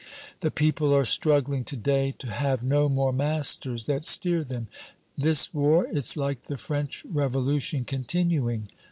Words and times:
"The 0.39 0.49
people 0.49 0.95
are 0.95 1.05
struggling 1.05 1.63
to 1.65 1.77
day 1.77 2.11
to 2.17 2.31
have 2.31 2.63
no 2.63 2.89
more 2.89 3.13
masters 3.13 3.85
that 3.85 4.03
steer 4.03 4.43
them. 4.43 4.67
This 5.15 5.53
war, 5.53 5.85
it's 5.91 6.17
like 6.17 6.47
the 6.47 6.57
French 6.57 7.05
Revolution 7.05 7.85
continuing." 7.85 8.69